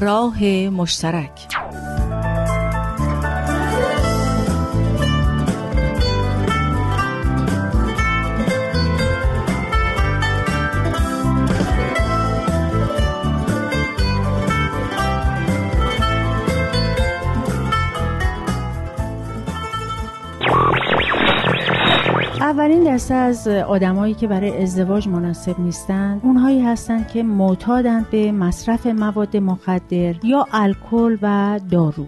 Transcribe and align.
راه 0.00 0.44
مشترک. 0.68 1.59
دسته 22.90 23.14
از 23.14 23.48
آدمایی 23.48 24.14
که 24.14 24.26
برای 24.26 24.62
ازدواج 24.62 25.08
مناسب 25.08 25.60
نیستند 25.60 26.20
اونهایی 26.24 26.60
هستند 26.60 27.08
که 27.08 27.22
معتادند 27.22 28.10
به 28.10 28.32
مصرف 28.32 28.86
مواد 28.86 29.36
مخدر 29.36 30.14
یا 30.24 30.46
الکل 30.52 31.16
و 31.22 31.60
دارو. 31.70 32.06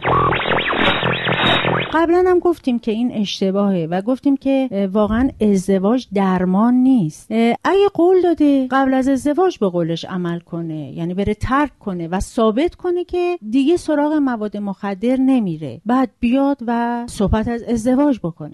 قبلا 1.92 2.24
هم 2.26 2.38
گفتیم 2.38 2.78
که 2.78 2.90
این 2.90 3.12
اشتباهه 3.12 3.88
و 3.90 4.02
گفتیم 4.02 4.36
که 4.36 4.88
واقعا 4.92 5.30
ازدواج 5.40 6.06
درمان 6.14 6.74
نیست. 6.74 7.32
اگه 7.64 7.88
قول 7.94 8.20
داده 8.22 8.68
قبل 8.70 8.94
از 8.94 9.08
ازدواج 9.08 9.58
به 9.58 9.68
قولش 9.68 10.04
عمل 10.04 10.38
کنه 10.38 10.92
یعنی 10.92 11.14
بره 11.14 11.34
ترک 11.34 11.78
کنه 11.78 12.08
و 12.08 12.20
ثابت 12.20 12.74
کنه 12.74 13.04
که 13.04 13.38
دیگه 13.50 13.76
سراغ 13.76 14.12
مواد 14.12 14.56
مخدر 14.56 15.16
نمیره 15.16 15.80
بعد 15.86 16.10
بیاد 16.20 16.58
و 16.66 17.04
صحبت 17.06 17.48
از 17.48 17.62
ازدواج 17.62 18.18
بکنه. 18.22 18.52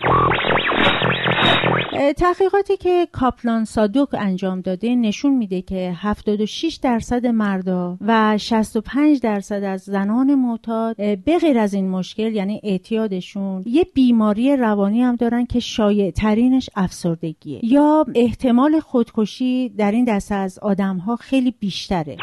تحقیقاتی 2.17 2.77
که 2.77 3.09
کاپلان 3.13 3.65
سادوک 3.65 4.09
انجام 4.13 4.61
داده 4.61 4.95
نشون 4.95 5.35
میده 5.35 5.63
که 5.63 5.93
76 5.97 6.79
درصد 6.83 7.27
مردا 7.27 7.99
و 8.01 8.39
65 8.39 9.21
درصد 9.21 9.63
از 9.65 9.81
زنان 9.81 10.35
معتاد 10.35 10.97
به 10.97 11.39
غیر 11.39 11.59
از 11.59 11.75
این 11.75 11.91
مشکل 11.91 12.35
یعنی 12.35 12.61
اعتیادشون 12.65 13.63
یه 13.67 13.87
بیماری 13.95 14.57
روانی 14.57 15.03
هم 15.03 15.17
دارن 15.17 15.47
که 15.47 15.61
شایع 15.61 16.11
ترینش 16.11 16.71
افسردگیه. 16.77 17.61
یا 17.63 18.07
احتمال 18.15 18.81
خودکشی 18.81 19.69
در 19.69 19.93
این 19.93 20.05
دسته 20.05 20.35
از 20.35 20.59
آدم 20.59 20.97
ها 20.97 21.17
خیلی 21.17 21.55
بیشتره. 21.61 22.17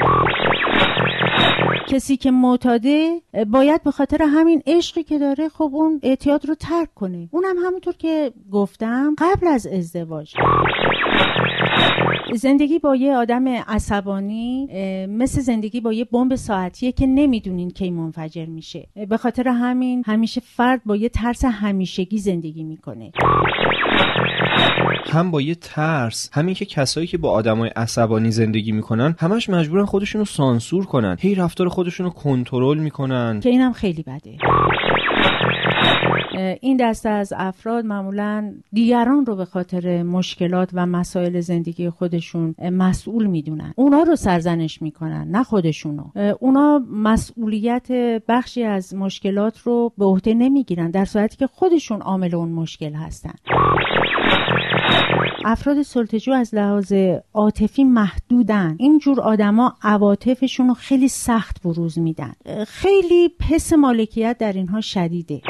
کسی 1.88 2.18
که 2.18 2.32
معتاده 2.32 3.22
باید 3.48 3.84
به 3.84 3.92
خاطر 3.92 4.22
همین 4.22 4.62
عشقی 4.68 5.04
که 5.04 5.20
داره 5.20 5.50
خب 5.50 5.70
اون 5.74 6.00
اعتیاد 6.04 6.46
رو 6.46 6.56
ترک 6.56 6.94
کنه. 6.94 7.30
اونم 7.32 7.56
همونطور 7.66 7.94
که 7.94 8.32
گفتم 8.52 9.16
قبل 9.18 9.48
از 9.48 9.68
ازدواج. 9.68 10.34
زندگی 12.34 12.80
با 12.80 12.96
یه 12.96 13.16
آدم 13.16 13.48
عصبانی 13.48 14.68
مثل 15.08 15.42
زندگی 15.42 15.82
با 15.82 15.94
یه 15.94 16.06
بمب 16.06 16.36
ساعتیه 16.36 16.92
که 16.92 17.08
نمی‌دونین 17.08 17.70
کی 17.70 17.90
منفجر 17.90 18.46
میشه. 18.46 18.88
به 19.10 19.18
خاطر 19.18 19.48
همین 19.48 20.04
همیشه 20.06 20.42
فرد 20.42 20.82
با 20.86 20.96
یه 20.96 21.10
ترس 21.10 21.46
همیشگی 21.46 22.18
زندگی 22.18 22.64
می‌کنه. 22.64 23.12
هم 25.06 25.32
با 25.32 25.42
یه 25.42 25.56
ترس 25.56 26.30
همین 26.34 26.56
که 26.56 26.66
کسایی 26.66 27.08
که 27.08 27.18
با 27.18 27.32
آدمای 27.32 27.70
عصبانی 27.76 28.32
زندگی 28.32 28.72
می‌کنن 28.72 29.16
همش 29.20 29.50
مجبورن 29.50 29.86
خودشون 29.86 30.20
رو 30.20 30.26
سانسور 30.26 30.86
کنن. 30.86 31.16
هی 31.20 31.36
رفتار 31.36 31.70
خودشون 31.70 32.06
رو 32.06 32.12
کنترل 32.12 32.78
می‌کنن. 32.78 33.40
که 33.40 33.50
اینم 33.50 33.74
خیلی 33.74 34.04
بده. 34.04 34.38
این 36.62 36.78
دسته 36.78 37.10
از 37.10 37.34
افراد 37.38 37.86
معمولا 37.86 38.54
دیگران 38.74 39.26
رو 39.26 39.36
به 39.36 39.46
خاطر 39.46 40.04
مشکلات 40.04 40.70
و 40.74 40.86
مسائل 40.86 41.40
زندگی 41.40 41.90
خودشون 41.90 42.56
مسئول 42.72 43.26
می‌دونن. 43.26 43.74
اونا 43.76 44.04
رو 44.04 44.16
سرزنش 44.16 44.82
می‌کنن 44.82 45.28
نه 45.32 45.44
خودشونو. 45.44 46.04
اونا 46.40 46.82
مسئولیت 46.92 47.92
بخشی 48.28 48.64
از 48.64 48.96
مشکلات 48.96 49.60
رو 49.60 49.92
به 49.98 50.06
عهده 50.06 50.34
نمی‌گیرن 50.34 50.92
در 50.92 51.06
صورتی 51.06 51.38
که 51.38 51.48
خودشون 51.48 52.02
عامل 52.02 52.36
اون 52.36 52.52
مشکل 52.52 52.94
هستن. 52.94 53.34
افراد 55.48 55.82
سلطجو 55.82 56.32
از 56.32 56.56
لحاظ 56.56 56.94
عاطفی 57.34 57.84
محدودن. 57.84 58.76
اینجور 58.80 59.22
آدما 59.22 59.74
عواطفشون 59.84 60.68
رو 60.68 60.74
خیلی 60.74 61.08
سخت 61.08 61.64
بروز 61.64 62.00
میدن. 62.00 62.34
خیلی 62.68 63.30
پس 63.40 63.74
مالکیت 63.74 64.38
در 64.40 64.54
اینها 64.54 64.82
شدیده. 64.82 65.42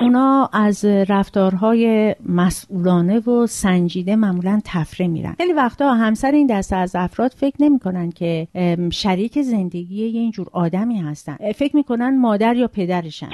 اونا 0.00 0.50
از 0.52 0.84
رفتارهای 0.84 2.14
مسئولانه 2.28 3.18
و 3.18 3.46
سنجیده 3.46 4.16
معمولا 4.16 4.60
تفره 4.64 5.06
میرن. 5.06 5.34
خیلی 5.38 5.52
وقتا 5.52 5.94
همسر 5.94 6.30
این 6.30 6.46
دسته 6.46 6.76
از 6.76 6.96
افراد 6.96 7.30
فکر 7.36 7.56
نمی‌کنن 7.60 8.10
که 8.10 8.48
شریک 8.92 9.42
زندگی 9.42 10.06
یه 10.06 10.20
اینجور 10.20 10.46
آدمی 10.52 11.00
هستن. 11.00 11.36
فکر 11.54 11.76
می‌کنن 11.76 12.20
مادر 12.20 12.56
یا 12.56 12.68
پدرشن. 12.68 13.30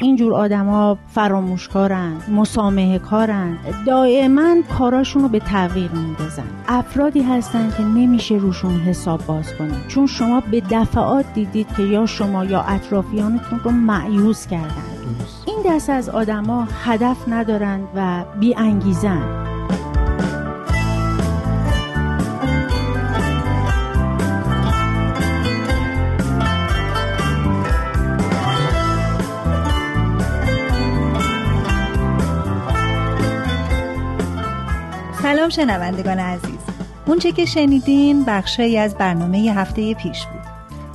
اینجور 0.00 0.34
آدما 0.34 0.98
فراموشکارن 1.08 2.12
مسامحه 2.28 2.98
کارن. 2.98 3.58
دائما 3.86 4.54
کاراشون 4.78 5.22
رو 5.22 5.28
به 5.28 5.38
تغییر 5.38 5.90
میندازن. 5.90 6.46
افرادی 6.68 7.22
هستن 7.22 7.70
که 7.76 7.82
نمیشه 7.82 8.34
روشون 8.34 8.80
حساب 8.80 9.26
باز 9.26 9.54
کنید 9.54 9.86
چون 9.88 10.06
شما 10.06 10.42
به 10.50 10.62
دفعات 10.70 11.24
دیدید 11.34 11.66
که 11.76 11.82
یا 11.82 12.06
شما 12.06 12.44
یا 12.44 12.60
اطرافیانتون 12.60 13.60
رو 13.64 13.70
معیوز 13.70 14.46
کردن. 14.46 14.96
این 15.46 15.56
دست 15.66 15.90
از 15.90 16.08
آدما 16.08 16.68
هدف 16.84 17.16
ندارن 17.28 17.80
و 17.96 18.24
بی 18.40 18.54
انگیزن 18.54 19.55
سلام 35.50 35.68
شنوندگان 35.68 36.18
عزیز. 36.18 36.58
اونچه 37.06 37.32
که 37.32 37.44
شنیدین 37.44 38.24
بخشی 38.24 38.78
از 38.78 38.94
برنامه 38.94 39.38
هفته 39.38 39.94
پیش 39.94 40.26
بود. 40.26 40.40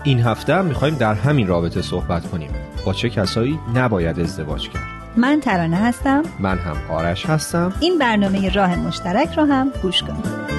این 0.04 0.20
هفته 0.20 0.56
هم 0.56 0.66
می‌خوایم 0.66 0.96
در 0.96 1.14
همین 1.14 1.48
رابطه 1.48 1.82
صحبت 1.82 2.30
کنیم. 2.30 2.50
با 2.86 2.94
چه 2.94 3.10
کسایی 3.10 3.60
نباید 3.76 4.20
ازدواج 4.20 4.70
کرد؟ 4.70 4.84
من 5.18 5.40
ترانه 5.40 5.78
هستم. 5.78 6.24
من 6.40 6.58
هم 6.58 6.78
آرش 6.90 7.26
هستم. 7.26 7.74
این 7.80 7.98
برنامه 7.98 8.50
راه 8.50 8.76
مشترک 8.76 9.34
رو 9.38 9.46
هم 9.46 9.72
گوش 9.84 10.04
کنید. 10.04 10.51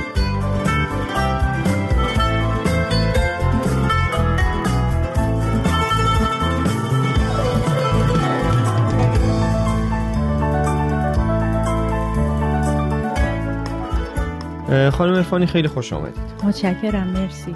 خانم 14.90 15.14
ارفانی 15.14 15.46
خیلی 15.46 15.68
خوش 15.68 15.92
آمدید. 15.92 16.22
متشکرم 16.44 17.06
مرسی. 17.06 17.54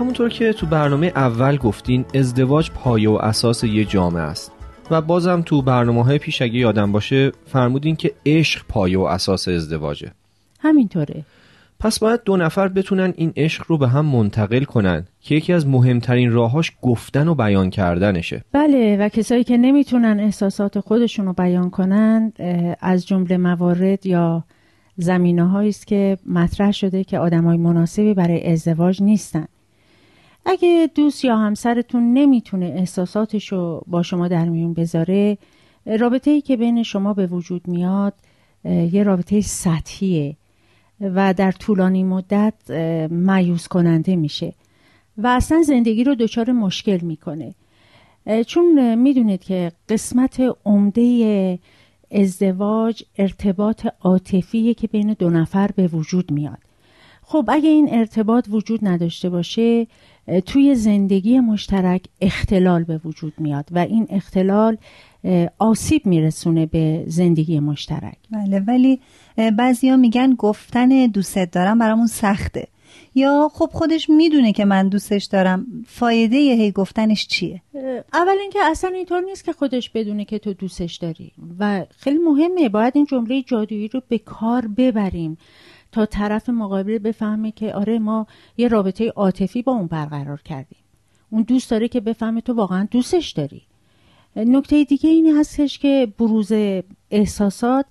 همونطور 0.00 0.28
که 0.28 0.52
تو 0.52 0.66
برنامه 0.66 1.06
اول 1.06 1.56
گفتین 1.56 2.04
ازدواج 2.14 2.70
پایه 2.70 3.10
و 3.10 3.14
اساس 3.14 3.64
یه 3.64 3.84
جامعه 3.84 4.22
است. 4.22 4.52
و 4.90 5.00
بازم 5.00 5.42
تو 5.42 5.62
برنامه 5.62 6.04
های 6.04 6.18
پیش 6.18 6.42
اگه 6.42 6.54
یادم 6.54 6.92
باشه 6.92 7.32
فرمودین 7.46 7.96
که 7.96 8.12
عشق 8.26 8.62
پایه 8.68 8.98
و 8.98 9.02
اساس 9.02 9.48
ازدواجه. 9.48 10.10
همینطوره. 10.60 11.24
پس 11.80 11.98
باید 11.98 12.20
دو 12.24 12.36
نفر 12.36 12.68
بتونن 12.68 13.14
این 13.16 13.32
عشق 13.36 13.64
رو 13.68 13.78
به 13.78 13.88
هم 13.88 14.06
منتقل 14.06 14.64
کنن 14.64 15.06
که 15.20 15.34
یکی 15.34 15.52
از 15.52 15.66
مهمترین 15.66 16.32
راهاش 16.32 16.72
گفتن 16.82 17.28
و 17.28 17.34
بیان 17.34 17.70
کردنشه. 17.70 18.44
بله 18.52 18.96
و 18.96 19.08
کسایی 19.08 19.44
که 19.44 19.56
نمی‌تونن 19.56 20.20
احساسات 20.20 20.80
خودشون 20.80 21.26
رو 21.26 21.32
بیان 21.32 21.70
کنن 21.70 22.32
از 22.80 23.06
جمله 23.06 23.36
موارد 23.36 24.06
یا 24.06 24.44
زمینه 25.02 25.56
است 25.56 25.86
که 25.86 26.18
مطرح 26.26 26.72
شده 26.72 27.04
که 27.04 27.18
آدم 27.18 27.44
های 27.44 27.56
مناسبی 27.56 28.14
برای 28.14 28.52
ازدواج 28.52 29.02
نیستن. 29.02 29.46
اگه 30.46 30.90
دوست 30.94 31.24
یا 31.24 31.36
همسرتون 31.36 32.12
نمی‌تونه 32.12 32.66
احساساتش 32.66 33.52
رو 33.52 33.82
با 33.86 34.02
شما 34.02 34.28
در 34.28 34.48
میون 34.48 34.74
بذاره 34.74 35.38
رابطه 35.86 36.30
ای 36.30 36.40
که 36.40 36.56
بین 36.56 36.82
شما 36.82 37.14
به 37.14 37.26
وجود 37.26 37.68
میاد 37.68 38.14
یه 38.64 39.02
رابطه 39.02 39.40
سطحیه 39.40 40.36
و 41.00 41.34
در 41.34 41.52
طولانی 41.52 42.04
مدت 42.04 42.54
مایوس 43.10 43.68
کننده 43.68 44.16
میشه 44.16 44.52
و 45.18 45.26
اصلا 45.26 45.62
زندگی 45.62 46.04
رو 46.04 46.14
دچار 46.14 46.52
مشکل 46.52 46.98
می‌کنه. 47.02 47.54
چون 48.46 48.94
می‌دونید 48.94 49.40
که 49.44 49.72
قسمت 49.88 50.42
عمده 50.64 51.58
ازدواج 52.12 53.02
ارتباط 53.18 53.86
عاطفی 54.00 54.74
که 54.74 54.86
بین 54.86 55.16
دو 55.18 55.30
نفر 55.30 55.70
به 55.76 55.86
وجود 55.86 56.30
میاد. 56.30 56.58
خب 57.22 57.48
اگه 57.52 57.68
این 57.68 57.88
ارتباط 57.92 58.48
وجود 58.50 58.80
نداشته 58.82 59.30
باشه 59.30 59.86
توی 60.46 60.74
زندگی 60.74 61.40
مشترک 61.40 62.04
اختلال 62.20 62.84
به 62.84 63.00
وجود 63.04 63.32
میاد 63.38 63.68
و 63.70 63.78
این 63.78 64.06
اختلال 64.10 64.76
آسیب 65.58 66.06
میرسونه 66.06 66.66
به 66.66 67.04
زندگی 67.06 67.60
مشترک. 67.60 68.16
بله 68.30 68.60
ولی 68.60 69.00
بعضیا 69.56 69.96
میگن 69.96 70.34
گفتن 70.34 71.06
دوست 71.06 71.38
دارم 71.38 71.78
برامون 71.78 72.06
سخته. 72.06 72.68
یا 73.14 73.50
خب 73.54 73.70
خودش 73.72 74.10
می‌دونه 74.10 74.52
که 74.52 74.64
من 74.64 74.88
دوستش 74.88 75.24
دارم. 75.24 75.66
فایده 75.86 76.36
هی 76.36 76.70
گفتنش 76.72 77.26
چیه؟ 77.26 77.62
اول 78.12 78.36
اینکه 78.40 78.58
اصلا 78.62 78.90
اینطور 78.90 79.20
نیست 79.20 79.44
که 79.44 79.52
خودش 79.52 79.90
بدونه 79.90 80.24
که 80.24 80.38
تو 80.38 80.52
دوستش 80.52 80.96
داری. 80.96 81.32
و 81.58 81.84
خیلی 81.98 82.18
مهمه 82.18 82.68
باید 82.68 82.92
این 82.96 83.04
جمله 83.04 83.42
جادویی 83.42 83.88
رو 83.88 84.02
به 84.08 84.18
کار 84.18 84.66
ببریم 84.66 85.38
تا 85.92 86.06
طرف 86.06 86.48
مقابل 86.48 86.98
بفهمه 86.98 87.52
که 87.52 87.74
آره 87.74 87.98
ما 87.98 88.26
یه 88.56 88.68
رابطه 88.68 89.08
عاطفی 89.08 89.62
با 89.62 89.72
اون 89.72 89.86
برقرار 89.86 90.40
کردیم. 90.42 90.78
اون 91.30 91.42
دوست 91.42 91.70
داره 91.70 91.88
که 91.88 92.00
بفهمه 92.00 92.40
تو 92.40 92.52
واقعا 92.52 92.88
دوستش 92.90 93.30
داری. 93.30 93.62
نکته 94.36 94.84
دیگه 94.84 95.10
این 95.10 95.36
هستش 95.38 95.78
که 95.78 96.12
بروز 96.18 96.52
احساسات 97.10 97.86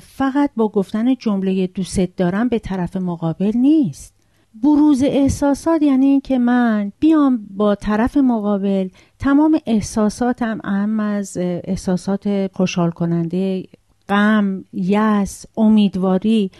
فقط 0.00 0.50
با 0.56 0.68
گفتن 0.68 1.14
جمله 1.14 1.66
دوست 1.66 2.00
دارم 2.00 2.48
به 2.48 2.58
طرف 2.58 2.96
مقابل 2.96 3.52
نیست. 3.54 4.17
بروز 4.62 5.02
احساسات 5.02 5.82
یعنی 5.82 6.06
اینکه 6.06 6.38
من 6.38 6.92
بیام 7.00 7.46
با 7.56 7.74
طرف 7.74 8.16
مقابل 8.16 8.88
تمام 9.18 9.58
احساساتم 9.66 10.60
اهم 10.64 11.00
از 11.00 11.36
احساسات 11.40 12.50
خوشحال 12.56 12.90
کننده 12.90 13.64
غم، 14.08 14.64
یس، 14.72 15.46
امیدواری 15.56 16.50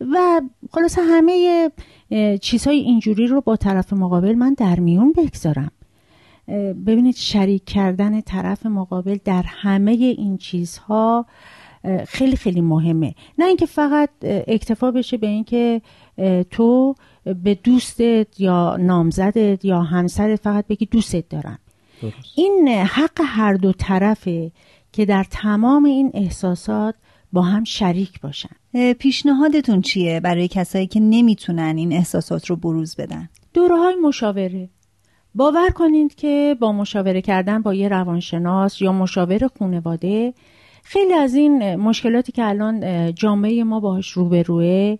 و 0.00 0.40
خلاصه 0.70 1.02
همه 1.02 1.70
چیزهای 2.40 2.78
اینجوری 2.78 3.26
رو 3.26 3.40
با 3.40 3.56
طرف 3.56 3.92
مقابل 3.92 4.34
من 4.34 4.54
در 4.54 4.80
میون 4.80 5.12
بگذارم. 5.12 5.70
ببینید 6.86 7.16
شریک 7.16 7.64
کردن 7.64 8.20
طرف 8.20 8.66
مقابل 8.66 9.18
در 9.24 9.44
همه 9.46 9.92
این 9.92 10.36
چیزها 10.36 11.26
خیلی 12.06 12.36
خیلی 12.36 12.60
مهمه. 12.60 13.14
نه 13.38 13.46
اینکه 13.46 13.66
فقط 13.66 14.10
اکتفا 14.22 14.90
بشه 14.90 15.16
به 15.16 15.26
اینکه 15.26 15.82
تو 16.50 16.94
به 17.34 17.54
دوستت 17.54 18.40
یا 18.40 18.76
نامزدت 18.76 19.64
یا 19.64 19.82
همسرت 19.82 20.40
فقط 20.40 20.66
بگی 20.66 20.86
دوستت 20.86 21.28
دارم. 21.28 21.58
این 22.36 22.68
حق 22.68 23.20
هر 23.24 23.54
دو 23.54 23.72
طرفه 23.72 24.52
که 24.92 25.04
در 25.04 25.24
تمام 25.30 25.84
این 25.84 26.10
احساسات 26.14 26.94
با 27.32 27.42
هم 27.42 27.64
شریک 27.64 28.20
باشن. 28.20 28.56
پیشنهادتون 28.98 29.80
چیه 29.80 30.20
برای 30.20 30.48
کسایی 30.48 30.86
که 30.86 31.00
نمی‌تونن 31.00 31.76
این 31.76 31.92
احساسات 31.92 32.46
رو 32.46 32.56
بروز 32.56 32.96
بدن؟ 32.96 33.28
دوره 33.54 33.76
های 33.76 33.94
مشاوره. 33.94 34.68
باور 35.34 35.70
کنید 35.70 36.14
که 36.14 36.56
با 36.60 36.72
مشاوره 36.72 37.20
کردن 37.20 37.62
با 37.62 37.74
یه 37.74 37.88
روانشناس 37.88 38.82
یا 38.82 38.92
مشاور 38.92 39.50
خانواده 39.58 40.34
خیلی 40.82 41.14
از 41.14 41.34
این 41.34 41.76
مشکلاتی 41.76 42.32
که 42.32 42.44
الان 42.44 43.14
جامعه 43.14 43.64
ما 43.64 43.80
باهاش 43.80 44.10
روبروه 44.10 44.96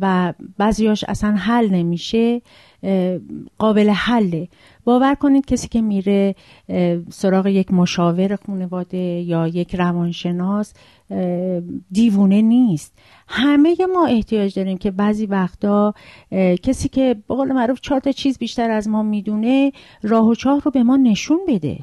و 0.00 0.34
بعضیاش 0.58 1.04
اصلا 1.08 1.30
حل 1.30 1.70
نمیشه 1.70 2.42
قابل 3.58 3.90
حله. 3.90 4.48
باور 4.84 5.14
کنید 5.14 5.46
کسی 5.46 5.68
که 5.68 5.82
میره 5.82 6.34
سراغ 7.10 7.46
یک 7.46 7.72
مشاور 7.72 8.38
خانواده 8.46 8.98
یا 8.98 9.46
یک 9.46 9.74
روانشناس 9.74 10.74
دیوونه 11.90 12.42
نیست. 12.42 12.98
همه 13.28 13.76
ما 13.94 14.06
احتیاج 14.06 14.54
داریم 14.54 14.78
که 14.78 14.90
بعضی 14.90 15.26
وقتا 15.26 15.94
کسی 16.62 16.88
که 16.88 17.16
به 17.28 17.34
قول 17.34 17.52
معروف 17.52 17.80
چهار 17.80 18.00
تا 18.00 18.12
چیز 18.12 18.38
بیشتر 18.38 18.70
از 18.70 18.88
ما 18.88 19.02
می‌دونه 19.02 19.72
راه 20.02 20.26
و 20.26 20.34
چاه 20.34 20.60
رو 20.60 20.70
به 20.70 20.82
ما 20.82 20.96
نشون 20.96 21.38
بده. 21.48 21.78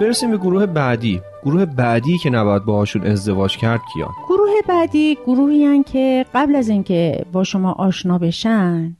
برسیم 0.00 0.30
به 0.30 0.36
گروه 0.36 0.66
بعدی. 0.66 1.20
گروه 1.44 1.64
بعدی 1.64 2.18
که 2.18 2.30
نباید 2.30 2.64
باهاشون 2.64 3.06
ازدواج 3.06 3.56
کرد 3.56 3.80
کیا؟ 3.94 4.10
گروه 4.28 4.50
بعدی 4.68 5.18
گروهی 5.26 5.82
که 5.82 6.26
قبل 6.34 6.56
از 6.56 6.68
اینکه 6.68 7.24
با 7.32 7.44
شما 7.44 7.72
آشنا 7.72 8.18
بشن 8.18 8.96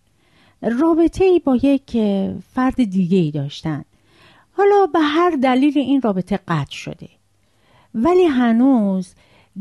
رابطه 0.63 1.25
ای 1.25 1.39
با 1.39 1.57
یک 1.63 1.99
فرد 2.55 2.75
دیگه 2.85 3.19
ای 3.19 3.31
داشتن. 3.31 3.85
حالا 4.57 4.87
به 4.93 4.99
هر 4.99 5.31
دلیل 5.43 5.79
این 5.79 6.03
رابطه 6.03 6.39
قطع 6.49 6.73
شده. 6.73 7.09
ولی 7.95 8.25
هنوز 8.25 9.15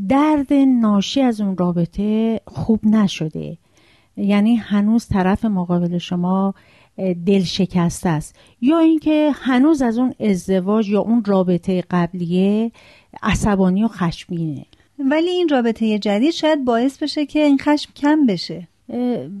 درد 0.08 0.52
ناشی 0.52 1.20
از 1.20 1.40
اون 1.40 1.56
رابطه 1.56 2.40
خوب 2.46 2.86
نشده. 2.86 3.58
یعنی 4.16 4.56
هنوز 4.56 5.06
طرف 5.06 5.44
مقابل 5.44 5.98
شما 5.98 6.54
دل 7.26 7.42
شکسته 7.42 8.08
است. 8.08 8.36
یا 8.60 8.78
اینکه 8.78 9.32
هنوز 9.34 9.82
از 9.82 9.98
اون 9.98 10.14
ازدواج 10.20 10.88
یا 10.88 11.00
اون 11.00 11.24
رابطه 11.24 11.84
قبلیه 11.90 12.72
عصبانی 13.22 13.84
و 13.84 13.88
خشمینه 13.88 14.66
ولی 14.98 15.30
این 15.30 15.48
رابطه 15.48 15.98
جدید 15.98 16.30
شاید 16.30 16.64
باعث 16.64 17.02
بشه 17.02 17.26
که 17.26 17.38
این 17.38 17.58
خشم 17.58 17.90
کم 17.96 18.26
بشه. 18.26 18.68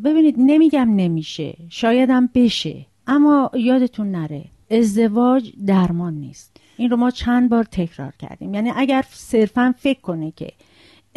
ببینید 0.04 0.34
نمیگم 0.38 0.94
نمیشه. 0.96 1.56
شایدم 1.68 2.30
بشه. 2.34 2.86
اما 3.06 3.50
یادتون 3.54 4.10
نره 4.10 4.44
ازدواج 4.70 5.52
درمان 5.66 6.14
نیست. 6.14 6.56
این 6.76 6.90
رو 6.90 6.96
ما 6.96 7.10
چند 7.10 7.50
بار 7.50 7.64
تکرار 7.64 8.12
کردیم. 8.18 8.54
یعنی 8.54 8.72
اگر 8.76 9.04
صرفا 9.10 9.74
فکر 9.78 10.00
کنه 10.00 10.32
که 10.36 10.52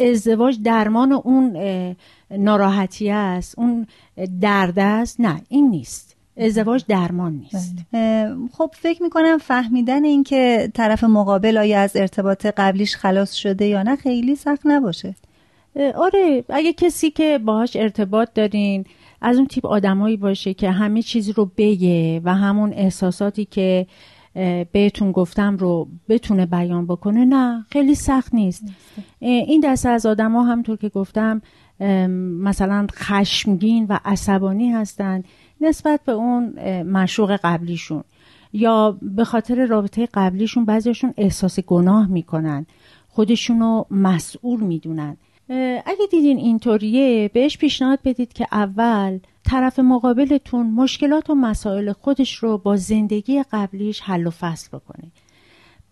ازدواج 0.00 0.58
درمان 0.62 1.12
اون 1.12 1.56
ناراحتی 2.30 3.10
است 3.10 3.58
اون 3.58 3.86
درد 4.40 4.78
است 4.78 5.20
نه 5.20 5.42
این 5.48 5.70
نیست. 5.70 6.16
ازدواج 6.36 6.84
درمان 6.88 7.32
نیست. 7.32 7.76
بله. 7.92 8.36
خب 8.52 8.70
فکر 8.74 9.02
می‌کنم 9.02 9.38
فهمیدن 9.38 10.04
اینکه 10.04 10.70
طرف 10.74 11.04
مقابل 11.04 11.58
آیا 11.58 11.80
از 11.80 11.96
ارتباط 11.96 12.46
قبلیش 12.46 12.96
خلاص 12.96 13.32
شده 13.32 13.66
یا 13.66 13.82
نه 13.82 13.96
خیلی 13.96 14.36
سخت 14.36 14.60
نباشه. 14.64 15.14
آره 15.94 16.44
اگه 16.48 16.72
کسی 16.72 17.10
که 17.10 17.38
باهاش 17.44 17.76
ارتباط 17.76 18.28
دارین 18.34 18.84
از 19.20 19.36
اون 19.36 19.46
تیپ 19.46 19.66
آدمایی 19.66 20.16
باشه 20.16 20.54
که 20.54 20.70
همه 20.70 21.02
چیز 21.02 21.30
رو 21.30 21.50
بگه 21.56 22.20
و 22.24 22.34
همون 22.34 22.72
احساساتی 22.72 23.44
که 23.44 23.86
بهتون 24.72 25.12
گفتم 25.12 25.56
رو 25.56 25.88
بتونه 26.08 26.46
بیان 26.46 26.86
بکنه 26.86 27.24
نه 27.24 27.64
خیلی 27.70 27.94
سخت 27.94 28.34
نیست. 28.34 28.64
این 29.20 29.60
دسته 29.64 29.88
از 29.88 30.06
آدما 30.06 30.44
همطور 30.44 30.76
که 30.76 30.88
گفتم 30.88 31.42
مثلا 32.40 32.86
خشمگین 32.92 33.86
و 33.88 33.98
عصبانی 34.04 34.70
هستند 34.70 35.24
نسبت 35.60 36.00
به 36.04 36.12
اون 36.12 36.44
مشوق 36.82 37.38
قبلیشون 37.44 38.04
یا 38.52 38.98
به 39.02 39.24
خاطر 39.24 39.66
رابطه 39.66 40.08
قبلیشون 40.14 40.64
بعضیشون 40.64 41.14
احساس 41.16 41.60
گناه 41.60 42.06
می‌کنن. 42.06 42.66
خودشونو 43.08 43.84
مسئول 43.90 44.60
می‌دونن. 44.60 45.16
اگه 45.86 46.06
دیدین 46.10 46.38
اینطوریه 46.38 47.28
بهش 47.28 47.58
پیشنهاد 47.58 47.98
بدید 48.04 48.32
که 48.32 48.46
اول 48.52 49.18
طرف 49.44 49.78
مقابلتون 49.78 50.70
مشکلات 50.70 51.30
و 51.30 51.34
مسائل 51.34 51.92
خودش 51.92 52.34
رو 52.34 52.58
با 52.58 52.76
زندگی 52.76 53.42
قبلیش 53.52 54.00
حل 54.00 54.26
و 54.26 54.30
فصل 54.30 54.68
بکنه. 54.76 55.12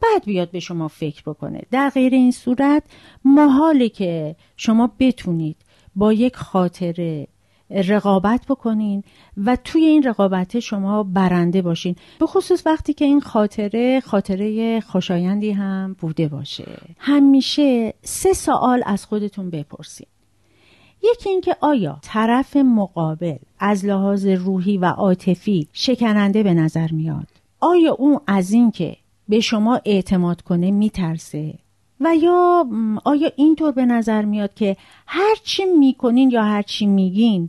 بعد 0.02 0.24
بیاد 0.24 0.50
به 0.50 0.60
شما 0.60 0.88
فکر 0.88 1.22
بکنه. 1.22 1.62
در 1.70 1.90
غیر 1.90 2.14
این 2.14 2.30
صورت 2.30 2.82
محاله 3.24 3.88
که 3.88 4.36
شما 4.56 4.92
بتونید 4.98 5.56
با 5.96 6.12
یک 6.12 6.36
خاطره 6.36 7.26
رقابت 7.72 8.46
بکنین 8.48 9.04
و 9.36 9.56
توی 9.64 9.84
این 9.84 10.02
رقابت 10.02 10.60
شما 10.60 11.02
برنده 11.02 11.62
باشین. 11.62 11.96
به 12.18 12.26
خصوص 12.26 12.66
وقتی 12.66 12.92
که 12.92 13.04
این 13.04 13.20
خاطره 13.20 14.00
خاطره 14.00 14.80
خوشایندی 14.80 15.50
هم 15.50 15.96
بوده 15.98 16.28
باشه. 16.28 16.64
همیشه 16.98 17.94
سه 18.02 18.32
سوال 18.32 18.82
از 18.86 19.06
خودتون 19.06 19.50
بپرسین. 19.50 20.06
یکی 21.02 21.30
اینکه 21.30 21.56
آیا 21.60 21.98
طرف 22.02 22.56
مقابل 22.56 23.36
از 23.58 23.84
لحاظ 23.84 24.26
روحی 24.26 24.78
و 24.78 24.84
عاطفی 24.84 25.68
شکننده 25.72 26.42
به 26.42 26.54
نظر 26.54 26.88
میاد؟ 26.92 27.26
آیا 27.60 27.94
اون 27.94 28.20
از 28.26 28.52
اینکه 28.52 28.96
به 29.28 29.40
شما 29.40 29.80
اعتماد 29.84 30.40
کنه 30.40 30.70
میترسه؟ 30.70 31.54
و 32.00 32.16
یا 32.16 32.66
آیا 33.04 33.30
اینطور 33.36 33.72
به 33.72 33.86
نظر 33.86 34.24
میاد 34.24 34.54
که 34.54 34.76
هرچی 35.06 35.64
می‌کنین 35.64 36.30
یا 36.30 36.42
هرچی 36.42 36.86
میگین 36.86 37.48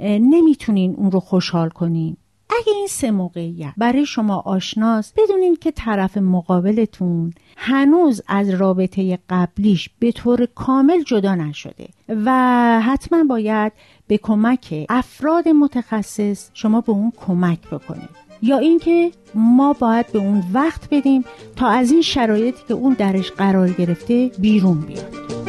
نمی‌تونین 0.00 0.94
اون 0.96 1.10
رو 1.10 1.20
خوشحال 1.20 1.68
کنین. 1.68 2.16
اگه 2.50 2.72
این 2.72 2.86
سه 2.86 3.10
موقعیت 3.10 3.72
برای 3.76 4.06
شما 4.06 4.42
آشناست 4.46 5.14
بدونین 5.16 5.56
که 5.56 5.70
طرف 5.70 6.16
مقابلتون 6.16 7.32
هنوز 7.56 8.22
از 8.28 8.50
رابطه 8.50 9.18
قبلیش 9.30 9.90
به 9.98 10.12
طور 10.12 10.46
کامل 10.46 11.02
جدا 11.02 11.34
نشده 11.34 11.88
و 12.08 12.30
حتما 12.80 13.24
باید 13.24 13.72
به 14.06 14.18
کمک 14.18 14.86
افراد 14.88 15.48
متخصص 15.48 16.50
شما 16.54 16.80
به 16.80 16.92
اون 16.92 17.12
کمک 17.26 17.60
بکنید 17.70 18.24
یا 18.42 18.58
اینکه 18.58 19.10
ما 19.34 19.72
باید 19.72 20.12
به 20.12 20.18
اون 20.18 20.42
وقت 20.52 20.88
بدیم 20.90 21.24
تا 21.56 21.68
از 21.68 21.92
این 21.92 22.02
شرایطی 22.02 22.62
که 22.68 22.74
اون 22.74 22.92
درش 22.92 23.30
قرار 23.30 23.70
گرفته 23.70 24.30
بیرون 24.38 24.80
بیاد. 24.80 25.43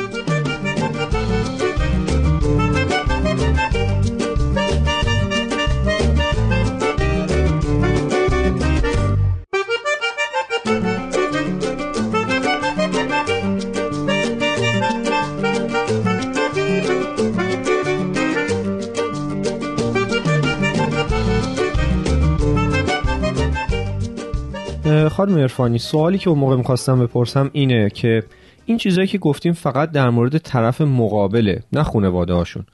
خانم 25.25 25.37
ارفانی 25.37 25.79
سوالی 25.79 26.17
که 26.17 26.29
اون 26.29 26.39
موقع 26.39 26.55
می‌خواستم 26.55 26.99
بپرسم 26.99 27.49
اینه 27.53 27.89
که 27.89 28.23
این 28.65 28.77
چیزایی 28.77 29.07
که 29.07 29.17
گفتیم 29.17 29.53
فقط 29.53 29.91
در 29.91 30.09
مورد 30.09 30.37
طرف 30.37 30.81
مقابله 30.81 31.63
نه 31.73 31.83
خانواده 31.83 32.33
هاشون 32.33 32.65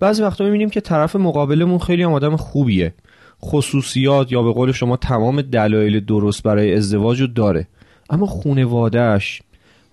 بعضی 0.00 0.22
وقتا 0.22 0.44
می‌بینیم 0.44 0.70
که 0.70 0.80
طرف 0.80 1.16
مقابلمون 1.16 1.78
خیلی 1.78 2.02
هم 2.02 2.12
آدم 2.12 2.36
خوبیه. 2.36 2.94
خصوصیات 3.42 4.32
یا 4.32 4.42
به 4.42 4.52
قول 4.52 4.72
شما 4.72 4.96
تمام 4.96 5.42
دلایل 5.42 6.00
درست 6.00 6.42
برای 6.42 6.74
ازدواج 6.74 7.20
رو 7.20 7.26
داره. 7.26 7.66
اما 8.10 8.26
خونوادهش 8.26 9.42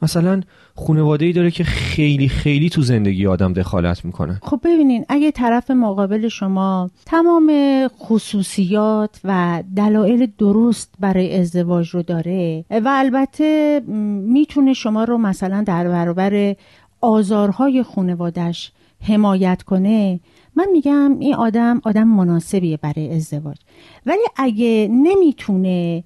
مثلا 0.01 0.41
خانواده 0.75 1.25
ای 1.25 1.33
داره 1.33 1.51
که 1.51 1.63
خیلی 1.63 2.27
خیلی 2.27 2.69
تو 2.69 2.81
زندگی 2.81 3.27
آدم 3.27 3.53
دخالت 3.53 4.05
می‌کنه. 4.05 4.39
خب 4.41 4.59
ببینین 4.63 5.05
اگه 5.09 5.31
طرف 5.31 5.71
مقابل 5.71 6.27
شما 6.27 6.89
تمام 7.05 7.51
خصوصیات 7.87 9.19
و 9.23 9.63
دلایل 9.75 10.27
درست 10.37 10.93
برای 10.99 11.39
ازدواج 11.39 11.89
رو 11.89 12.01
داره 12.01 12.65
و 12.69 12.87
البته 12.87 13.81
می‌تونه 14.27 14.73
شما 14.73 15.03
رو 15.03 15.17
مثلا 15.17 15.63
در 15.67 15.87
برابر 15.87 16.55
آزارهای 17.01 17.83
خانوادش 17.83 18.71
حمایت 19.07 19.63
کنه 19.63 20.19
من 20.55 20.67
میگم 20.71 21.17
این 21.19 21.35
آدم 21.35 21.81
آدم 21.83 22.07
مناسبیه 22.07 22.77
برای 22.77 23.15
ازدواج. 23.15 23.57
ولی 24.05 24.23
اگه 24.35 24.87
نمی‌تونه 24.91 26.03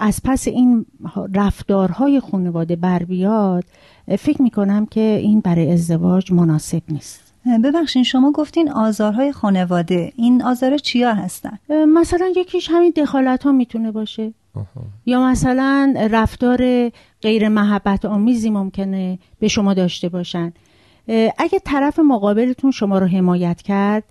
از 0.00 0.20
پس 0.24 0.48
این 0.48 0.86
رفتارهای 1.34 2.20
خانواده 2.20 2.76
بر 2.76 2.98
بیاد 2.98 3.64
فکر 4.18 4.42
می‌کنم 4.42 4.86
که 4.86 5.00
این 5.00 5.40
برای 5.40 5.72
ازدواج 5.72 6.32
مناسب 6.32 6.82
نیست. 6.88 7.34
ببخشین 7.64 8.02
شما 8.02 8.32
گفتین 8.32 8.70
آزارهای 8.70 9.32
خانواده 9.32 10.12
این 10.16 10.42
آزار 10.42 10.78
چیا 10.78 11.14
هستن؟ 11.14 11.58
مثلا 11.88 12.32
یکیش 12.36 12.70
همین 12.70 12.92
دخالت 12.96 13.42
ها 13.42 13.52
می‌تونه 13.52 13.90
باشه. 13.90 14.32
یا 15.06 15.26
مثلا 15.26 15.94
رفتار 16.10 16.88
غیر 17.22 17.48
محبت 17.48 18.04
آمیزی 18.04 18.50
ممکنه 18.50 19.18
به 19.38 19.48
شما 19.48 19.74
داشته 19.74 20.08
باشن. 20.08 20.52
اگه 21.38 21.58
طرف 21.64 21.98
مقابلتون 21.98 22.70
شما 22.70 22.98
رو 22.98 23.06
حمایت 23.06 23.62
کرد 23.62 24.04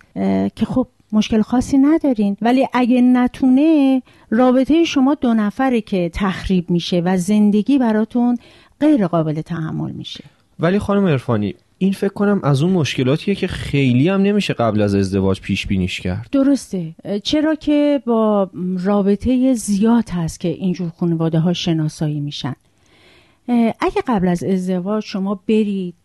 که 0.56 0.66
خب 0.66 0.88
مشکل 1.14 1.42
خاصی 1.42 1.78
ندارین. 1.78 2.38
ولی 2.42 2.68
اگه 2.74 3.02
نتونه 3.02 4.02
رابطه 4.30 4.84
شما 4.84 5.16
دو 5.16 5.34
نفره 5.34 5.82
که 5.82 6.12
تخریب 6.14 6.70
میشه 6.70 7.02
و 7.06 7.18
زندگی 7.18 7.78
براتون 7.78 8.38
غیر 8.80 9.08
قابل 9.08 9.42
تحمل 9.42 9.92
میشه. 9.92 10.24
ولی 10.60 10.80
خانم 10.80 11.06
عرفانی 11.06 11.56
این 11.78 11.92
فکر 11.92 12.14
کنم 12.14 12.40
از 12.44 12.62
اون 12.62 12.74
مشکلاتیه 12.74 13.36
که 13.36 13.48
خیلی 13.48 14.10
هم 14.10 14.22
نمیشه 14.22 14.54
قبل 14.54 14.82
از 14.82 14.96
ازدواج 14.96 15.42
پیش 15.42 15.68
بینیش 15.68 16.02
کرد. 16.02 16.28
درسته. 16.32 16.96
چرا 17.24 17.56
که 17.56 18.02
با 18.06 18.50
رابطه 18.84 19.54
زیاد 19.54 20.10
هست 20.10 20.40
که 20.40 20.48
اینجور 20.48 20.90
خانواده 20.90 21.40
ها 21.40 21.54
شناسایی 21.54 22.20
میشن. 22.20 22.56
اگه 23.80 24.02
قبل 24.08 24.28
از 24.28 24.44
ازدواج 24.44 25.04
شما 25.04 25.40
برید 25.48 25.96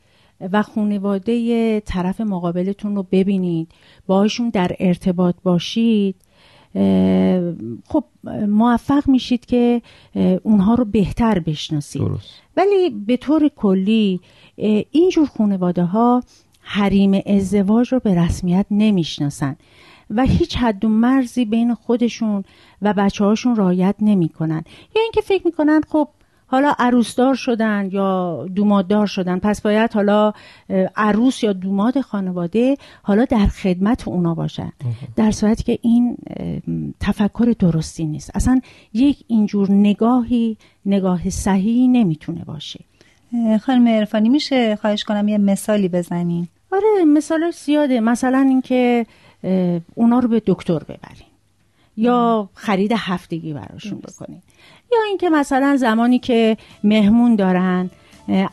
و 0.41 0.63
خانواده 0.63 1.81
طرف 1.81 2.21
مقابلتون 2.21 2.97
رو 2.97 3.07
ببینید. 3.13 3.69
باهاشون 4.07 4.49
در 4.49 4.77
ارتباط 4.79 5.35
باشید. 5.43 6.17
خب 7.85 8.05
موفق 8.49 9.09
میشید 9.09 9.47
که 9.47 9.83
اونها 10.43 10.75
رو 10.75 10.85
بهتر 10.85 11.39
بشناسید. 11.39 12.03
درست. 12.03 12.35
ولی 12.57 12.91
به 12.91 13.17
طور 13.17 13.49
کلی 13.57 14.21
اینجور 14.91 15.27
خانواده 15.27 15.85
ها 15.85 16.23
حریم 16.61 17.23
ازدواج 17.27 17.89
رو 17.89 18.01
به 18.01 18.15
رسمیت 18.15 18.67
نمی‌شناسن 18.71 19.57
و 20.11 20.23
هیچ 20.23 20.57
حد 20.57 20.85
و 20.85 20.89
مرزی 20.89 21.45
بین 21.45 21.75
خودشون 21.75 22.45
و 22.83 22.95
بچه 22.95 23.25
هاشون 23.25 23.57
رایت 23.57 23.95
نمی 24.01 24.29
کنن 24.29 24.63
یا 24.97 25.03
اینکه 25.03 25.21
فکر 25.21 25.43
می‌کنن 25.45 25.81
خب 25.89 26.09
حالا 26.51 26.75
عروسدار 26.79 27.35
شدن 27.35 27.89
یا 27.93 28.47
دوماددار 28.55 29.07
شدن. 29.07 29.39
پس 29.39 29.61
باید 29.61 29.93
حالا 29.93 30.33
عروس 30.97 31.45
یا 31.45 31.53
دوماد 31.53 32.01
خانواده 32.01 32.77
حالا 33.03 33.25
در 33.25 33.47
خدمت 33.47 34.09
اونا 34.09 34.35
باشن. 34.35 34.73
در 35.17 35.31
صورتی 35.31 35.63
که 35.63 35.79
این 35.83 36.17
تفکر 37.01 37.55
درستی 37.59 38.05
نیست. 38.05 38.31
اصلا 38.35 38.61
یک 38.93 39.25
اینجور 39.27 39.71
نگاهی 39.71 40.57
نگاه 40.87 41.31
صحیحی 41.31 41.89
نمی‌تونه 41.89 42.45
باشه. 42.45 42.81
خانم 43.61 43.89
عرفانی 43.89 44.29
میشه 44.29 44.77
خواهش 44.77 45.05
کنم 45.05 45.29
یه 45.29 45.39
مثالی 45.39 45.89
بزنین؟ 45.89 46.49
آره 46.73 47.05
مثال 47.05 47.51
زیاده. 47.51 48.01
مثلا 48.01 48.39
اینکه 48.39 49.07
اونا 49.95 50.19
رو 50.19 50.29
به 50.29 50.43
دکتر 50.47 50.79
ببرین 50.79 51.28
یا 51.99 52.49
خرید 52.55 52.93
هفتگی 52.97 53.53
براشون 53.53 53.99
بکنین 53.99 54.43
یا 54.93 54.99
اینکه 55.09 55.31
مثلا 55.31 55.77
زمانی 55.77 56.19
که 56.19 56.57
مهمون 56.85 57.37
دارن 57.37 57.91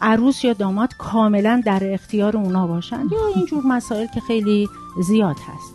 عروس 0.02 0.44
یا 0.44 0.54
داماد 0.54 0.94
کاملا 0.98 1.62
در 1.66 1.94
اختیار 1.94 2.38
اونا 2.38 2.68
باشن. 2.68 3.04
یا 3.12 3.20
اینجور 3.36 3.64
مسائل 3.66 4.08
که 4.14 4.20
خیلی 4.20 4.68
زیاد 5.02 5.36
هست. 5.48 5.75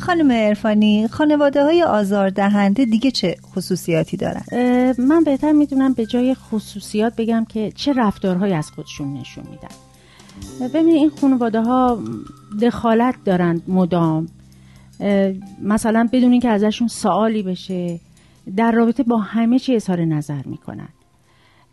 خانم 0.00 0.32
عرفانی 0.32 1.08
خانواده 1.08 1.64
های 1.64 1.82
آزار 1.82 2.30
دهنده 2.30 2.84
دیگه 2.84 3.10
چه 3.10 3.36
خصوصیاتی 3.54 4.16
دارن؟ 4.16 4.42
من 4.98 5.24
بهتر 5.24 5.52
می‌دونم 5.52 5.92
به 5.92 6.06
جای 6.06 6.34
خصوصیات 6.34 7.16
بگم 7.16 7.46
که 7.48 7.72
چه 7.74 7.92
رفتارهایی 7.92 8.52
از 8.52 8.70
خودشون 8.70 9.14
نشون 9.14 9.44
میدن. 9.50 10.68
ببینید 10.68 10.94
این 10.94 11.10
خانواده 11.20 11.60
ها 11.60 11.98
دخالت 12.62 13.14
دارند 13.24 13.62
مدام. 13.68 14.28
مثلا 15.62 16.08
بدون 16.12 16.32
اینکه 16.32 16.48
ازشون 16.48 16.88
سوالی 16.88 17.42
بشه 17.42 18.00
در 18.56 18.72
رابطه 18.72 19.02
با 19.02 19.18
همه 19.18 19.58
چی 19.58 19.76
اظهار 19.76 20.04
نظر 20.04 20.42
می‌کنن. 20.44 20.88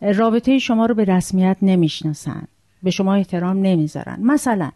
رابطه 0.00 0.58
شما 0.58 0.86
رو 0.86 0.94
به 0.94 1.04
رسمیت 1.04 1.56
نمی‌شناسن 1.62 2.48
به 2.82 2.90
شما 2.90 3.14
احترام 3.14 3.56
نمی‌ذارن. 3.56 4.18
مثلا 4.22 4.70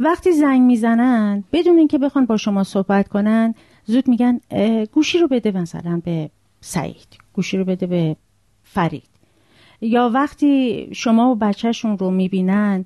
وقتی 0.00 0.32
زنگ 0.32 0.62
می‌زنن 0.62 1.44
بدون 1.52 1.78
اینکه 1.78 1.98
بخوان 1.98 2.26
با 2.26 2.36
شما 2.36 2.64
صحبت 2.64 3.08
کنن 3.08 3.54
زود 3.84 4.08
میگن 4.08 4.40
گوشی 4.92 5.18
رو 5.18 5.28
بده 5.28 5.50
مثلا 5.50 6.00
به 6.04 6.30
سعید 6.60 7.16
گوشی 7.32 7.58
رو 7.58 7.64
بده 7.64 7.86
به 7.86 8.16
فرید. 8.62 9.08
یا 9.80 10.10
وقتی 10.14 10.88
شما 10.92 11.30
و 11.30 11.34
بچهشون 11.34 11.98
رو 11.98 12.10
می‌بینن 12.10 12.84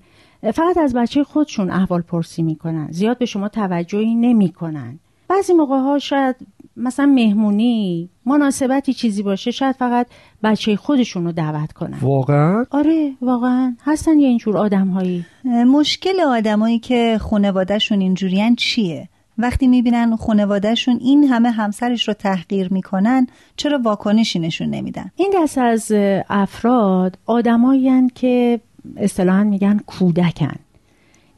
فقط 0.54 0.78
از 0.78 0.94
بچه 0.94 1.24
خودشون 1.24 1.70
احوال 1.70 2.00
پرسی 2.00 2.42
می‌کنن. 2.42 2.88
زیاد 2.90 3.18
به 3.18 3.26
شما 3.26 3.48
توجهی 3.48 4.14
نمی‌کنن. 4.14 4.98
بعضی 5.28 5.52
موقع 5.52 5.78
ها 5.78 5.98
شاید 5.98 6.36
مثلا 6.76 7.06
مهمونی 7.06 8.10
مناسبتی 8.26 8.92
چیزی 8.92 9.22
باشه 9.22 9.50
شاید 9.50 9.76
فقط 9.76 10.06
بچه 10.42 10.76
خودشون 10.76 11.24
رو 11.24 11.32
دعوت 11.32 11.72
کنن. 11.72 11.98
واقعا؟ 12.02 12.64
آره 12.70 13.12
واقعا. 13.22 13.76
هستن 13.84 14.18
یه 14.18 14.28
اینجور 14.28 14.58
آدم 14.58 14.88
هایی 14.88 15.24
مشکل 15.44 16.20
آدمایی 16.20 16.78
که 16.78 17.18
خانوادهشون 17.20 18.00
اینجورین 18.00 18.56
چیه؟ 18.56 19.08
وقتی 19.38 19.66
می‌بینن 19.66 20.16
خانوادهشون 20.16 20.98
این 21.00 21.24
همه 21.24 21.50
همسرش 21.50 22.08
رو 22.08 22.14
تحقیر 22.14 22.72
می‌کنن 22.72 23.26
چرا 23.56 23.80
واکنشی 23.84 24.38
نشون 24.38 24.70
نمیدن؟ 24.70 25.10
این 25.16 25.32
دست 25.42 25.58
از 25.58 25.92
افراد 26.30 27.18
آدمایی 27.26 28.08
که 28.14 28.60
اصطلاحا 28.96 29.44
میگن 29.44 29.80
کودکن. 29.86 30.56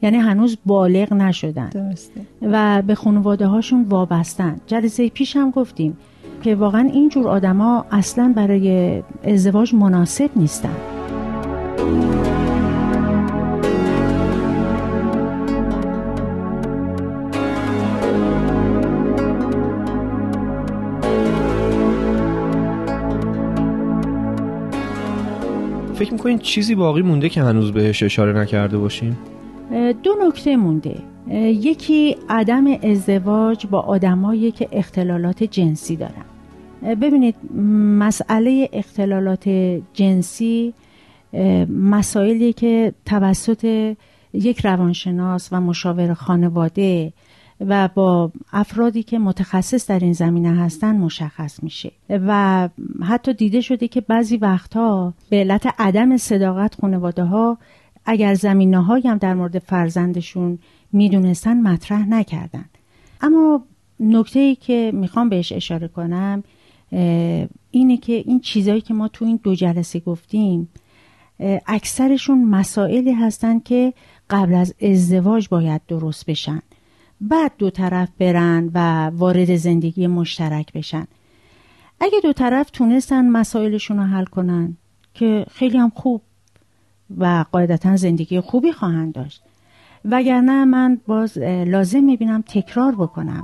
یعنی 0.05 0.17
هنوز 0.17 0.57
بالغ 0.65 1.13
نشدن 1.13 1.69
درسته. 1.69 2.21
و 2.41 2.81
به 2.81 2.95
خانواده 2.95 3.47
هاشون 3.47 3.85
وابستن 3.89 4.61
جلسه 4.67 5.09
پیش 5.09 5.35
هم 5.35 5.51
گفتیم 5.51 5.97
که 6.43 6.55
واقعا 6.55 6.89
اینجور 6.93 7.27
آدما 7.27 7.85
اصلا 7.91 8.33
برای 8.35 9.03
ازدواج 9.23 9.73
مناسب 9.73 10.29
نیستن 10.35 10.75
فکر 25.95 26.13
می‌کنین 26.13 26.39
چیزی 26.39 26.75
باقی 26.75 27.01
مونده 27.01 27.29
که 27.29 27.41
هنوز 27.41 27.71
بهش 27.71 28.03
اشاره 28.03 28.33
نکرده 28.41 28.77
باشیم؟ 28.77 29.17
دو 30.03 30.15
نکته 30.27 30.57
مونده. 30.57 30.95
یکی 31.41 32.15
عدم 32.29 32.65
ازدواج 32.83 33.67
با 33.67 33.79
آدمایی 33.79 34.51
که 34.51 34.69
اختلالات 34.71 35.43
جنسی 35.43 35.95
دارن. 35.95 36.25
ببینید 36.95 37.35
مسئله 37.99 38.69
اختلالات 38.73 39.49
جنسی 39.93 40.73
مسائلی 41.69 42.53
که 42.53 42.93
توسط 43.05 43.95
یک 44.33 44.65
روانشناس 44.65 45.49
و 45.51 45.61
مشاور 45.61 46.13
خانواده 46.13 47.13
و 47.59 47.89
با 47.95 48.31
افرادی 48.53 49.03
که 49.03 49.19
متخصص 49.19 49.89
در 49.89 49.99
این 49.99 50.13
زمینه 50.13 50.55
هستن 50.55 50.95
مشخص 50.95 51.63
میشه. 51.63 51.91
و 52.09 52.69
حتی 53.03 53.33
دیده 53.33 53.61
شده 53.61 53.87
که 53.87 54.01
بعضی 54.01 54.37
وقتها 54.37 55.13
به 55.29 55.37
علت 55.37 55.67
عدم 55.79 56.17
صداقت 56.17 56.75
خانواده 56.81 57.23
ها 57.23 57.57
اگر 58.05 58.33
زمینه 58.33 58.83
هم 58.83 59.17
در 59.17 59.33
مورد 59.33 59.59
فرزندشون 59.59 60.59
می‌دونستن 60.91 61.61
مطرح 61.61 62.09
نکردن. 62.09 62.65
اما 63.21 63.65
نکته 63.99 64.39
ای 64.39 64.55
که 64.55 64.91
می‌خوام 64.93 65.29
بهش 65.29 65.51
اشاره 65.51 65.87
کنم 65.87 66.43
اینه 67.71 67.97
که 67.97 68.13
این 68.13 68.39
چیزهایی 68.39 68.81
که 68.81 68.93
ما 68.93 69.07
تو 69.07 69.25
این 69.25 69.39
دو 69.43 69.55
جلسه 69.55 69.99
گفتیم 69.99 70.69
اکثرشون 71.67 72.43
مسائلی 72.43 73.11
هستن 73.11 73.59
که 73.59 73.93
قبل 74.29 74.53
از 74.53 74.75
ازدواج 74.81 75.49
باید 75.49 75.81
درست 75.87 76.25
بشن. 76.25 76.61
بعد 77.21 77.51
دو 77.57 77.69
طرف 77.69 78.09
برن 78.19 78.71
و 78.73 79.07
وارد 79.07 79.55
زندگی 79.55 80.07
مشترک 80.07 80.73
بشن. 80.73 81.07
اگه 81.99 82.19
دو 82.23 82.33
طرف 82.33 82.69
تونستن 82.69 83.29
مسائلشون 83.29 83.97
رو 83.97 84.03
حل 84.03 84.25
کنن 84.25 84.77
که 85.13 85.45
خیلی 85.51 85.77
هم 85.77 85.89
خوب 85.95 86.21
و 87.17 87.45
قاعدتا 87.51 87.95
زندگی 87.95 88.39
خوبی 88.39 88.71
خواهند 88.71 89.13
داشت. 89.13 89.43
وگرنه 90.05 90.65
من 90.65 91.01
باز 91.07 91.37
لازم 91.65 92.03
می‌بینم 92.03 92.43
تکرار 92.47 92.95
بکنم. 92.95 93.43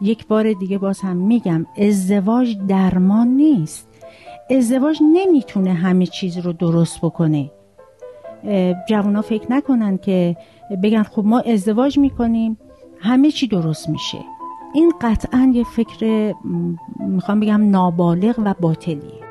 یک 0.00 0.26
بار 0.26 0.52
دیگه 0.52 0.78
باز 0.78 1.00
هم 1.00 1.16
میگم 1.16 1.66
ازدواج 1.78 2.58
درمان 2.68 3.28
نیست. 3.28 3.88
ازدواج 4.50 4.98
نمی‌تونه 5.12 5.72
همه 5.72 6.06
چیز 6.06 6.38
رو 6.38 6.52
درست 6.52 7.00
بکنه. 7.00 7.50
جوانا 8.88 9.22
فکر 9.22 9.52
نکنن 9.52 9.98
که 9.98 10.36
بگن 10.82 11.02
خب 11.02 11.24
ما 11.24 11.40
ازدواج 11.40 11.98
می‌کنیم 11.98 12.58
همه 13.00 13.30
چی 13.30 13.46
درست 13.46 13.88
میشه. 13.88 14.18
این 14.74 14.92
قطعا 15.00 15.52
یه 15.54 15.64
فکر 15.64 16.34
می‌خوام 17.00 17.40
بگم 17.40 17.70
نابالغ 17.70 18.38
و 18.44 18.54
باطلیه. 18.60 19.27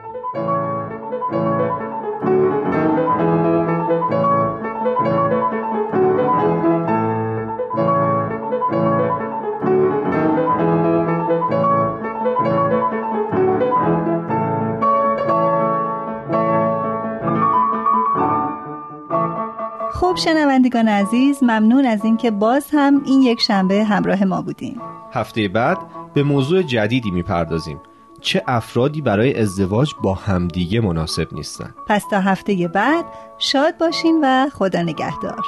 شنوندگان 20.17 20.87
عزیز 20.87 21.43
ممنون 21.43 21.85
از 21.85 22.05
اینکه 22.05 22.31
باز 22.31 22.67
هم 22.71 23.01
این 23.05 23.21
یک 23.21 23.41
شنبه 23.41 23.83
همراه 23.83 24.23
ما 24.23 24.41
بودیم 24.41 24.81
هفته 25.13 25.47
بعد 25.47 25.77
به 26.13 26.23
موضوع 26.23 26.61
جدیدی 26.61 27.11
می‌پردازیم. 27.11 27.79
چه 28.21 28.43
افرادی 28.47 29.01
برای 29.01 29.39
ازدواج 29.39 29.93
با 30.03 30.13
همدیگه 30.13 30.81
مناسب 30.81 31.27
نیستن؟ 31.31 31.75
پس 31.87 32.03
تا 32.11 32.19
هفته 32.19 32.67
بعد 32.67 33.05
شاد 33.37 33.77
باشین 33.77 34.19
و 34.23 34.49
خدا 34.49 34.81
نگهدار. 34.81 35.41